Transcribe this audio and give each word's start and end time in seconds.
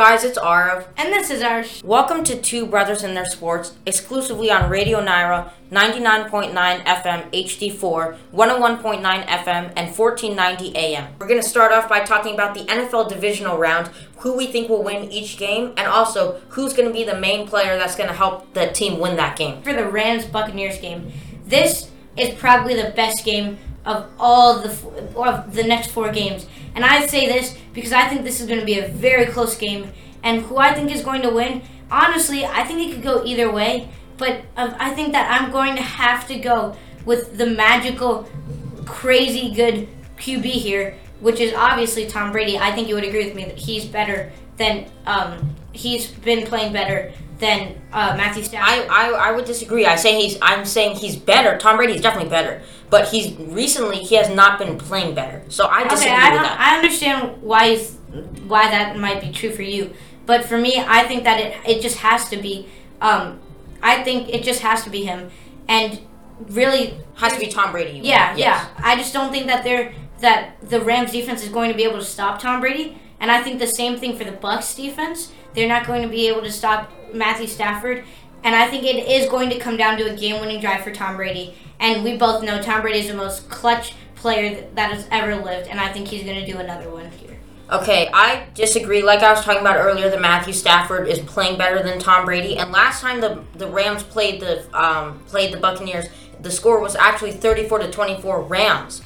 Guys? 0.00 0.24
It's 0.24 0.38
Aarav. 0.38 0.86
And 0.96 1.12
this 1.12 1.30
is 1.30 1.42
our. 1.42 1.62
Sh- 1.62 1.84
Welcome 1.84 2.24
to 2.24 2.40
Two 2.40 2.64
Brothers 2.64 3.02
in 3.04 3.12
Their 3.12 3.26
Sports, 3.26 3.74
exclusively 3.84 4.50
on 4.50 4.70
Radio 4.70 4.98
Nyra, 5.04 5.50
99.9 5.70 6.54
FM 6.54 7.30
HD4, 7.30 8.16
101.9 8.32 9.26
FM, 9.26 9.72
and 9.76 9.94
1490 9.94 10.74
AM. 10.74 11.12
We're 11.18 11.26
going 11.26 11.42
to 11.42 11.46
start 11.46 11.70
off 11.72 11.86
by 11.86 12.00
talking 12.00 12.32
about 12.32 12.54
the 12.54 12.60
NFL 12.60 13.10
divisional 13.10 13.58
round, 13.58 13.88
who 14.20 14.34
we 14.34 14.46
think 14.46 14.70
will 14.70 14.82
win 14.82 15.12
each 15.12 15.36
game, 15.36 15.74
and 15.76 15.86
also 15.86 16.40
who's 16.48 16.72
going 16.72 16.88
to 16.88 16.94
be 16.94 17.04
the 17.04 17.20
main 17.20 17.46
player 17.46 17.76
that's 17.76 17.94
going 17.94 18.08
to 18.08 18.16
help 18.16 18.54
the 18.54 18.68
team 18.68 19.00
win 19.00 19.16
that 19.16 19.36
game. 19.36 19.60
for 19.60 19.74
the 19.74 19.84
Rams 19.86 20.24
Buccaneers 20.24 20.78
game. 20.78 21.12
This 21.44 21.90
is 22.16 22.34
probably 22.38 22.74
the 22.74 22.88
best 22.96 23.22
game 23.22 23.58
of 23.84 24.10
all 24.18 24.60
the 24.60 24.70
of 25.16 25.54
the 25.54 25.64
next 25.64 25.90
four 25.90 26.10
games. 26.10 26.46
And 26.74 26.84
I 26.84 27.06
say 27.06 27.26
this 27.26 27.56
because 27.72 27.92
I 27.92 28.08
think 28.08 28.24
this 28.24 28.40
is 28.40 28.46
going 28.46 28.60
to 28.60 28.66
be 28.66 28.78
a 28.78 28.88
very 28.88 29.26
close 29.26 29.56
game. 29.56 29.92
And 30.22 30.42
who 30.42 30.58
I 30.58 30.74
think 30.74 30.90
is 30.90 31.02
going 31.02 31.22
to 31.22 31.30
win, 31.30 31.62
honestly, 31.90 32.44
I 32.44 32.64
think 32.64 32.80
it 32.80 32.94
could 32.94 33.02
go 33.02 33.24
either 33.24 33.50
way. 33.50 33.88
But 34.18 34.42
uh, 34.56 34.74
I 34.78 34.94
think 34.94 35.12
that 35.12 35.40
I'm 35.40 35.50
going 35.50 35.76
to 35.76 35.82
have 35.82 36.28
to 36.28 36.38
go 36.38 36.76
with 37.06 37.38
the 37.38 37.46
magical, 37.46 38.28
crazy 38.84 39.54
good 39.54 39.88
QB 40.18 40.44
here, 40.44 40.98
which 41.20 41.40
is 41.40 41.54
obviously 41.54 42.06
Tom 42.06 42.30
Brady. 42.30 42.58
I 42.58 42.72
think 42.72 42.86
you 42.86 42.94
would 42.96 43.04
agree 43.04 43.24
with 43.24 43.34
me 43.34 43.46
that 43.46 43.56
he's 43.56 43.86
better 43.86 44.30
than 44.58 44.90
um, 45.06 45.56
he's 45.72 46.08
been 46.08 46.46
playing 46.46 46.72
better 46.72 47.12
than 47.38 47.80
uh, 47.92 48.14
Matthew 48.16 48.42
Stafford. 48.42 48.88
I, 48.90 49.08
I, 49.10 49.28
I 49.28 49.32
would 49.32 49.44
disagree. 49.44 49.86
I 49.86 49.96
say 49.96 50.20
he's 50.20 50.38
I'm 50.42 50.64
saying 50.64 50.96
he's 50.96 51.16
better. 51.16 51.58
Tom 51.58 51.76
Brady's 51.76 52.00
definitely 52.00 52.30
better, 52.30 52.62
but 52.90 53.08
he's 53.08 53.34
recently 53.38 53.98
he 53.98 54.16
has 54.16 54.28
not 54.28 54.58
been 54.58 54.76
playing 54.78 55.14
better. 55.14 55.42
So 55.48 55.66
I 55.66 55.88
disagree 55.88 56.12
okay, 56.12 56.22
I, 56.22 56.32
with 56.32 56.42
that. 56.42 56.60
I 56.60 56.76
understand 56.76 57.42
why 57.42 57.70
he's, 57.70 57.96
why 58.46 58.70
that 58.70 58.98
might 58.98 59.20
be 59.20 59.32
true 59.32 59.50
for 59.50 59.62
you, 59.62 59.94
but 60.26 60.44
for 60.44 60.58
me, 60.58 60.82
I 60.86 61.04
think 61.04 61.24
that 61.24 61.40
it 61.40 61.56
it 61.66 61.82
just 61.82 61.98
has 61.98 62.28
to 62.30 62.36
be. 62.36 62.68
Um, 63.00 63.40
I 63.82 64.02
think 64.02 64.28
it 64.28 64.42
just 64.42 64.60
has 64.60 64.84
to 64.84 64.90
be 64.90 65.04
him, 65.04 65.30
and 65.66 66.00
really 66.48 66.94
Has 67.14 67.34
to 67.34 67.40
be 67.40 67.48
Tom 67.48 67.72
Brady. 67.72 68.00
Yeah. 68.02 68.34
Yes. 68.34 68.38
yeah. 68.38 68.68
I 68.78 68.96
just 68.96 69.12
don't 69.12 69.30
think 69.30 69.46
that 69.46 69.64
they're 69.64 69.92
that 70.20 70.56
the 70.62 70.80
Rams 70.80 71.12
defense 71.12 71.42
is 71.42 71.48
going 71.48 71.70
to 71.70 71.76
be 71.76 71.84
able 71.84 71.98
to 71.98 72.04
stop 72.04 72.40
Tom 72.40 72.60
Brady, 72.60 72.98
and 73.20 73.30
I 73.30 73.42
think 73.42 73.58
the 73.58 73.66
same 73.66 73.98
thing 73.98 74.16
for 74.16 74.24
the 74.24 74.32
Bucks 74.32 74.74
defense. 74.74 75.32
They're 75.54 75.68
not 75.68 75.86
going 75.86 76.02
to 76.02 76.08
be 76.08 76.28
able 76.28 76.42
to 76.42 76.50
stop 76.50 76.90
Matthew 77.12 77.46
Stafford, 77.46 78.04
and 78.42 78.54
I 78.54 78.68
think 78.68 78.84
it 78.84 79.06
is 79.06 79.28
going 79.28 79.50
to 79.50 79.58
come 79.58 79.76
down 79.76 79.98
to 79.98 80.12
a 80.12 80.16
game-winning 80.16 80.60
drive 80.60 80.82
for 80.82 80.92
Tom 80.92 81.16
Brady. 81.16 81.54
And 81.78 82.04
we 82.04 82.16
both 82.16 82.42
know 82.42 82.60
Tom 82.60 82.82
Brady 82.82 83.00
is 83.00 83.08
the 83.08 83.14
most 83.14 83.48
clutch 83.48 83.94
player 84.14 84.68
that 84.74 84.92
has 84.92 85.06
ever 85.10 85.36
lived, 85.36 85.68
and 85.68 85.80
I 85.80 85.92
think 85.92 86.08
he's 86.08 86.24
going 86.24 86.44
to 86.44 86.50
do 86.50 86.58
another 86.58 86.90
one 86.90 87.10
here. 87.10 87.38
Okay, 87.70 88.10
I 88.12 88.46
disagree. 88.54 89.02
Like 89.02 89.20
I 89.20 89.30
was 89.32 89.44
talking 89.44 89.60
about 89.60 89.76
earlier, 89.76 90.10
that 90.10 90.20
Matthew 90.20 90.52
Stafford 90.52 91.06
is 91.08 91.20
playing 91.20 91.56
better 91.56 91.82
than 91.82 92.00
Tom 92.00 92.24
Brady. 92.24 92.58
And 92.58 92.72
last 92.72 93.00
time 93.00 93.20
the 93.20 93.44
the 93.54 93.68
Rams 93.68 94.02
played 94.02 94.40
the 94.40 94.64
um, 94.76 95.20
played 95.20 95.52
the 95.52 95.56
Buccaneers, 95.56 96.06
the 96.40 96.50
score 96.50 96.80
was 96.80 96.96
actually 96.96 97.32
thirty 97.32 97.68
four 97.68 97.78
to 97.78 97.90
twenty 97.90 98.20
four 98.20 98.42
Rams. 98.42 99.02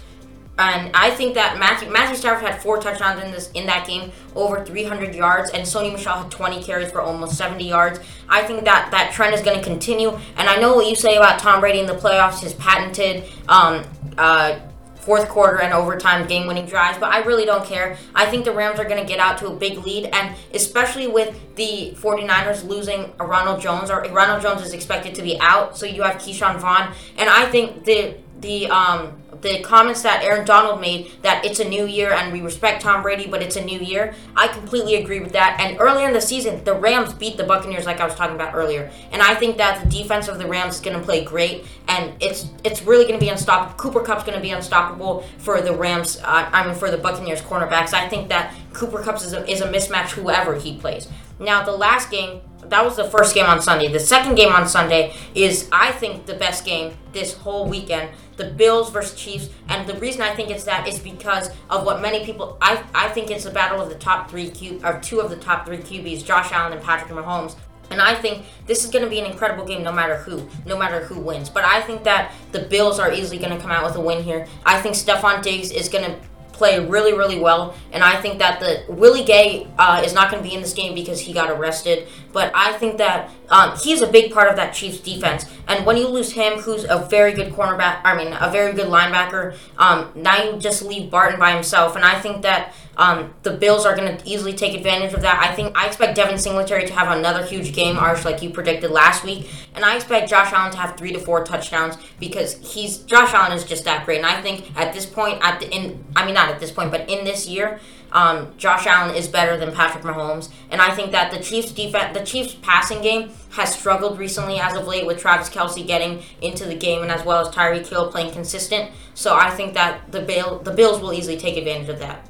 And 0.57 0.95
I 0.95 1.11
think 1.11 1.35
that 1.35 1.59
Matthew 1.59 1.91
Matthew 1.91 2.17
Stafford 2.17 2.49
had 2.49 2.63
four 2.63 2.79
touchdowns 2.79 3.23
in 3.23 3.33
this 3.33 3.51
in 3.53 3.67
that 3.67 3.87
game, 3.87 4.13
over 4.37 4.65
300 4.65 5.15
yards, 5.15 5.51
and 5.51 5.65
Sony 5.67 5.93
Michel 5.93 6.23
had 6.23 6.31
20 6.31 6.63
carries 6.63 6.93
for 6.93 7.01
almost 7.01 7.37
70 7.37 7.69
yards. 7.69 7.99
I 8.29 8.43
think 8.43 8.65
that 8.65 8.91
that 8.93 9.13
trend 9.13 9.35
is 9.35 9.41
going 9.41 9.59
to 9.59 9.65
continue. 9.65 10.17
And 10.37 10.49
I 10.49 10.57
know 10.57 10.77
what 10.77 10.89
you 10.89 10.95
say 10.95 11.17
about 11.17 11.41
Tom 11.41 11.61
Brady 11.61 11.81
in 11.81 11.87
the 11.87 11.95
playoffs, 11.95 12.41
his 12.41 12.53
patented 12.55 13.25
um, 13.49 13.85
uh, 14.17 14.61
fourth 15.05 15.29
quarter 15.29 15.61
and 15.61 15.75
overtime 15.75 16.27
game 16.27 16.47
winning 16.47 16.67
drives, 16.67 16.99
but 16.99 17.13
I 17.13 17.19
really 17.25 17.45
don't 17.45 17.65
care. 17.65 17.99
I 18.15 18.27
think 18.27 18.45
the 18.45 18.53
Rams 18.53 18.79
are 18.79 18.85
going 18.85 19.01
to 19.01 19.07
get 19.07 19.19
out 19.19 19.39
to 19.39 19.49
a 19.49 19.55
big 19.55 19.79
lead, 19.79 20.07
and 20.13 20.35
especially 20.55 21.09
with 21.09 21.57
the 21.57 21.95
49ers 21.97 22.67
losing 22.67 23.13
Ronald 23.19 23.61
Jones, 23.61 23.91
or 23.91 24.03
Ronald 24.05 24.41
Jones 24.41 24.63
is 24.63 24.73
expected 24.73 25.15
to 25.17 25.23
be 25.23 25.39
out, 25.41 25.77
so 25.77 25.85
you 25.85 26.03
have 26.03 26.17
Ke'Shawn 26.17 26.59
Vaughn, 26.59 26.95
and 27.19 27.29
I 27.29 27.47
think 27.47 27.85
the 27.85 28.17
the 28.41 28.69
um 28.69 29.13
the 29.41 29.61
comments 29.61 30.03
that 30.03 30.23
Aaron 30.23 30.45
Donald 30.45 30.81
made 30.81 31.13
that 31.23 31.45
it's 31.45 31.61
a 31.61 31.69
new 31.69 31.87
year 31.87 32.13
and 32.13 32.33
we 32.33 32.41
respect 32.41 32.83
Tom 32.83 33.03
Brady, 33.03 33.27
but 33.27 33.43
it's 33.43 33.57
a 33.57 33.65
new 33.65 33.79
year. 33.79 34.15
I 34.37 34.49
completely 34.49 34.97
agree 34.97 35.21
with 35.21 35.33
that. 35.33 35.59
And 35.61 35.81
earlier 35.81 36.09
in 36.09 36.13
the 36.13 36.21
season, 36.21 36.63
the 36.65 36.75
Rams 36.75 37.15
beat 37.15 37.37
the 37.37 37.45
Buccaneers, 37.45 37.87
like 37.87 38.01
I 38.01 38.05
was 38.05 38.15
talking 38.15 38.35
about 38.35 38.55
earlier. 38.55 38.91
And 39.13 39.23
I 39.23 39.35
think 39.35 39.57
that 39.59 39.83
the 39.83 39.89
defense 39.89 40.29
of 40.29 40.39
the 40.39 40.47
Rams 40.47 40.77
is 40.77 40.81
going 40.81 40.99
to 40.99 41.05
play 41.05 41.25
great, 41.25 41.65
and 41.89 42.13
it's 42.21 42.49
it's 42.65 42.83
really 42.83 43.05
going 43.05 43.19
to 43.19 43.25
be 43.25 43.31
unstoppable. 43.31 43.75
Cooper 43.77 44.01
Kupp's 44.01 44.25
going 44.25 44.37
to 44.37 44.43
be 44.43 44.51
unstoppable 44.51 45.23
for 45.39 45.61
the 45.61 45.75
Rams. 45.75 46.19
Uh, 46.19 46.49
I 46.53 46.67
mean, 46.67 46.75
for 46.75 46.91
the 46.91 46.99
Buccaneers 46.99 47.41
cornerbacks. 47.41 47.93
I 47.93 48.09
think 48.09 48.29
that 48.29 48.55
Cooper 48.73 49.03
Kupp 49.03 49.17
is 49.17 49.33
a, 49.33 49.49
is 49.51 49.61
a 49.61 49.71
mismatch 49.71 50.11
whoever 50.11 50.55
he 50.55 50.77
plays. 50.77 51.09
Now, 51.39 51.65
the 51.65 51.73
last 51.73 52.11
game, 52.11 52.41
that 52.63 52.85
was 52.85 52.97
the 52.97 53.05
first 53.05 53.35
game 53.35 53.47
on 53.47 53.61
Sunday. 53.61 53.89
The 53.89 54.01
second 54.01 54.37
game 54.37 54.53
on 54.53 54.69
Sunday 54.69 55.15
is, 55.35 55.69
I 55.73 55.93
think, 55.93 56.27
the 56.27 56.35
best 56.35 56.65
game 56.65 56.97
this 57.13 57.35
whole 57.35 57.69
weekend. 57.69 58.11
The 58.37 58.51
Bills 58.51 58.91
versus 58.91 59.19
Chiefs, 59.25 59.49
and 59.69 59.87
the 59.89 59.95
reason 59.95 60.23
I 60.23 60.35
think 60.35 60.51
it's 60.51 60.65
that 60.65 60.87
is 60.87 60.99
because 60.99 61.51
of 61.71 61.85
what 61.85 62.01
many 62.01 62.25
people. 62.25 62.57
I 62.61 62.85
I 62.95 63.09
think 63.09 63.31
it's 63.31 63.47
a 63.47 63.51
battle 63.51 63.81
of 63.81 63.89
the 63.89 63.95
top 63.97 64.31
three 64.31 64.51
Q 64.51 64.81
or 64.85 65.01
two 65.01 65.21
of 65.21 65.31
the 65.31 65.37
top 65.37 65.67
three 65.67 65.79
QBs, 65.79 66.25
Josh 66.25 66.53
Allen 66.53 66.73
and 66.73 66.83
Patrick 66.83 67.11
Mahomes. 67.11 67.57
And 67.91 68.01
I 68.01 68.15
think 68.15 68.45
this 68.67 68.85
is 68.85 68.91
going 68.91 69.05
to 69.05 69.11
be 69.11 69.19
an 69.21 69.27
incredible 69.27 69.65
game 69.65 69.83
no 69.83 69.93
matter 69.93 70.17
who, 70.17 70.49
no 70.67 70.77
matter 70.77 71.05
who 71.05 71.21
wins. 71.21 71.51
But 71.51 71.65
I 71.65 71.83
think 71.83 72.05
that 72.05 72.33
the 72.53 72.61
Bills 72.61 72.99
are 72.99 73.13
easily 73.13 73.39
going 73.39 73.55
to 73.55 73.59
come 73.59 73.71
out 73.71 73.85
with 73.85 73.95
a 73.97 74.01
win 74.01 74.23
here. 74.23 74.47
I 74.65 74.81
think 74.81 74.95
Stefon 74.95 75.43
Diggs 75.43 75.71
is 75.71 75.89
going 75.89 76.05
to 76.05 76.19
play 76.55 76.85
really, 76.85 77.13
really 77.13 77.39
well. 77.39 77.75
And 77.93 78.03
I 78.03 78.21
think 78.21 78.39
that 78.39 78.61
the 78.61 78.85
Willie 78.89 79.25
Gay 79.25 79.67
uh, 79.79 80.03
is 80.05 80.15
not 80.15 80.31
going 80.31 80.43
to 80.43 80.49
be 80.49 80.55
in 80.55 80.63
this 80.63 80.73
game 80.73 80.95
because 80.95 81.21
he 81.21 81.33
got 81.33 81.51
arrested. 81.51 82.09
But 82.35 82.53
I 82.55 82.75
think 82.75 82.99
that 82.99 83.31
um, 83.49 83.77
he's 83.79 84.03
a 84.03 84.07
big 84.07 84.33
part 84.33 84.49
of 84.49 84.57
that 84.57 84.75
Chiefs 84.75 84.99
defense. 84.99 85.47
And 85.69 85.87
when 85.87 85.97
you 85.97 86.09
lose 86.09 86.33
him, 86.33 86.59
who's 86.59 86.85
a 86.85 87.07
very 87.09 87.33
good 87.33 87.53
cornerback, 87.53 88.01
I 88.05 88.15
mean, 88.15 88.35
a 88.39 88.51
very 88.51 88.75
good 88.75 88.89
linebacker, 88.89 89.57
um, 89.79 90.11
now 90.15 90.43
you 90.43 90.59
just 90.59 90.83
leave 90.83 91.11
Barton 91.11 91.39
by 91.39 91.53
himself. 91.53 91.97
And 91.97 92.05
I 92.05 92.21
think 92.21 92.43
that 92.43 92.75
um, 92.97 93.35
the 93.43 93.53
Bills 93.53 93.87
are 93.87 93.97
going 93.97 94.17
to 94.17 94.29
easily 94.29 94.53
take 94.53 94.75
advantage 94.75 95.15
of 95.15 95.23
that. 95.23 95.41
I 95.43 95.55
think 95.55 95.77
I 95.77 95.87
expect 95.87 96.17
Devin 96.17 96.39
Singletary 96.39 96.87
to 96.87 96.93
have 96.93 97.17
another 97.17 97.45
huge 97.45 97.73
game, 97.73 97.97
Arsh, 97.97 98.25
like 98.25 98.43
you 98.43 98.51
predicted 98.51 98.91
last 98.91 99.25
week, 99.25 99.51
and 99.75 99.85
I 99.85 99.97
expect 99.97 100.29
Josh 100.29 100.53
Allen 100.53 100.73
to 100.73 100.79
have 100.79 100.97
three 100.97 101.13
to 101.13 101.19
four 101.19 101.45
touchdowns 101.45 101.97
because 102.21 102.55
he's 102.75 102.99
Josh 102.99 103.33
Allen 103.35 103.53
is 103.53 103.65
just 103.65 103.85
that 103.85 104.05
great. 104.05 104.19
And 104.19 104.27
I 104.27 104.41
think 104.41 104.71
at 104.77 104.93
this 104.93 105.07
point, 105.07 105.39
at 105.43 105.61
the 105.61 105.71
in 105.75 106.05
I 106.15 106.25
mean 106.25 106.35
not 106.35 106.51
at 106.51 106.61
this 106.61 106.71
point, 106.71 106.91
but 106.91 107.09
in 107.09 107.25
this 107.25 107.49
year, 107.49 107.81
um, 108.15 108.53
Josh 108.57 108.87
Allen 108.87 109.15
is 109.15 109.27
better 109.27 109.57
than 109.57 109.73
Patrick 109.73 110.05
Mahomes, 110.05 110.49
and 110.71 110.81
I 110.81 110.95
think 110.95 111.11
that 111.11 111.33
the 111.33 111.41
Chiefs 111.41 111.73
defense, 111.73 112.17
the 112.17 112.25
Chiefs 112.25 112.57
passing 112.63 113.03
game 113.03 113.31
has 113.51 113.75
struggled 113.75 114.19
recently 114.19 114.59
as 114.61 114.75
of 114.75 114.87
late 114.87 115.05
with 115.05 115.19
Travis 115.19 115.51
Kelce 115.51 115.85
getting 115.85 116.23
into 116.41 116.65
the 116.65 116.77
game 116.77 117.03
and 117.03 117.11
as 117.11 117.25
well 117.25 117.47
as 117.47 117.55
Tyreek 117.55 117.87
Hill 117.87 118.11
playing 118.11 118.33
consistent. 118.33 118.91
So 119.15 119.35
I 119.35 119.51
think 119.51 119.75
that 119.75 120.13
the 120.13 120.21
Bill, 120.21 120.61
the 120.61 120.71
Bills 120.71 121.01
will 121.01 121.13
easily 121.13 121.37
take 121.37 121.57
advantage 121.57 121.89
of 121.89 121.99
that. 121.99 122.27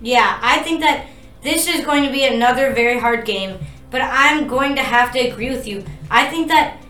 Yeah, 0.00 0.38
I 0.42 0.58
think 0.60 0.80
that 0.80 1.06
this 1.42 1.66
is 1.66 1.84
going 1.84 2.04
to 2.04 2.12
be 2.12 2.24
another 2.24 2.72
very 2.72 2.98
hard 2.98 3.24
game, 3.24 3.58
but 3.90 4.02
I'm 4.02 4.46
going 4.46 4.76
to 4.76 4.82
have 4.82 5.12
to 5.12 5.18
agree 5.18 5.50
with 5.50 5.66
you. 5.66 5.84
I 6.10 6.26
think 6.26 6.48
that 6.48 6.82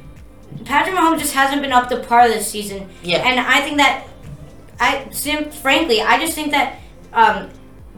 Patrick 0.64 0.96
Mahomes 0.96 1.20
just 1.20 1.34
hasn't 1.34 1.62
been 1.62 1.72
up 1.72 1.88
to 1.90 2.00
par 2.00 2.28
this 2.28 2.50
season. 2.50 2.88
Yeah. 3.02 3.18
And 3.18 3.38
I 3.38 3.60
think 3.60 3.76
that 3.78 4.06
I 4.80 5.08
sim- 5.10 5.50
frankly, 5.50 6.00
I 6.00 6.18
just 6.18 6.34
think 6.34 6.50
that 6.50 6.78
um, 7.12 7.50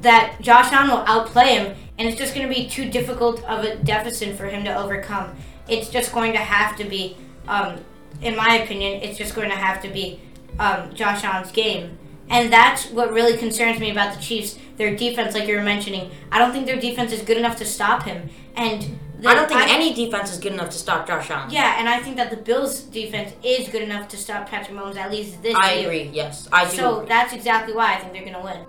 that 0.02 0.36
Josh 0.40 0.72
Allen 0.72 0.90
will 0.90 1.04
outplay 1.06 1.54
him 1.54 1.76
and 1.98 2.08
it's 2.08 2.18
just 2.18 2.34
going 2.34 2.48
to 2.48 2.54
be 2.54 2.68
too 2.68 2.90
difficult 2.90 3.44
of 3.44 3.64
a 3.64 3.76
deficit 3.76 4.36
for 4.36 4.46
him 4.46 4.64
to 4.64 4.74
overcome. 4.74 5.36
It's 5.68 5.88
just 5.88 6.12
going 6.12 6.32
to 6.32 6.38
have 6.38 6.76
to 6.78 6.84
be 6.84 7.16
um, 7.46 7.80
in 8.22 8.36
my 8.36 8.56
opinion, 8.58 9.02
it's 9.02 9.18
just 9.18 9.34
going 9.34 9.50
to 9.50 9.56
have 9.56 9.82
to 9.82 9.88
be 9.88 10.20
um, 10.58 10.94
Josh 10.94 11.24
Allen's 11.24 11.52
game. 11.52 11.98
And 12.28 12.52
that's 12.52 12.86
what 12.90 13.12
really 13.12 13.36
concerns 13.36 13.80
me 13.80 13.90
about 13.90 14.14
the 14.14 14.22
Chiefs. 14.22 14.58
Their 14.76 14.94
defense, 14.96 15.34
like 15.34 15.48
you 15.48 15.56
were 15.56 15.62
mentioning, 15.62 16.10
I 16.30 16.38
don't 16.38 16.52
think 16.52 16.66
their 16.66 16.80
defense 16.80 17.12
is 17.12 17.22
good 17.22 17.36
enough 17.36 17.56
to 17.56 17.64
stop 17.64 18.04
him. 18.04 18.30
And 18.54 18.98
the, 19.18 19.28
I 19.28 19.34
don't 19.34 19.48
think 19.48 19.68
any 19.68 19.92
defense 19.92 20.32
is 20.32 20.38
good 20.38 20.52
enough 20.52 20.70
to 20.70 20.78
stop 20.78 21.06
Josh 21.06 21.30
Allen. 21.30 21.50
Yeah, 21.50 21.78
and 21.78 21.88
I 21.88 21.98
think 22.00 22.16
that 22.16 22.30
the 22.30 22.36
Bills' 22.36 22.82
defense 22.82 23.32
is 23.42 23.68
good 23.68 23.82
enough 23.82 24.08
to 24.08 24.16
stop 24.16 24.48
Patrick 24.48 24.76
Mahomes 24.76 24.96
at 24.96 25.10
least 25.10 25.42
this 25.42 25.54
I 25.56 25.74
year. 25.74 25.90
I 25.90 25.94
agree. 25.94 26.10
Yes, 26.14 26.48
I 26.52 26.70
do. 26.70 26.76
So 26.76 26.96
agree. 26.96 27.08
that's 27.08 27.32
exactly 27.34 27.74
why 27.74 27.94
I 27.94 27.98
think 27.98 28.12
they're 28.12 28.22
going 28.22 28.34
to 28.34 28.40
win. 28.42 28.64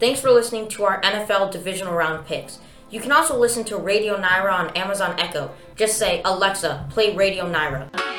Thanks 0.00 0.20
for 0.20 0.30
listening 0.30 0.68
to 0.70 0.84
our 0.84 1.00
NFL 1.02 1.52
divisional 1.52 1.94
round 1.94 2.26
picks. 2.26 2.58
You 2.90 3.00
can 3.00 3.12
also 3.12 3.38
listen 3.38 3.64
to 3.64 3.76
Radio 3.76 4.20
Nyra 4.20 4.52
on 4.52 4.70
Amazon 4.70 5.18
Echo. 5.18 5.50
Just 5.76 5.98
say, 5.98 6.20
Alexa, 6.24 6.86
play 6.90 7.14
Radio 7.14 7.50
Nyra. 7.50 8.13